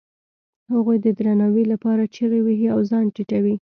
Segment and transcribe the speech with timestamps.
[0.71, 3.55] هغوی د درناوي لپاره چیغې وهي او ځان ټیټوي.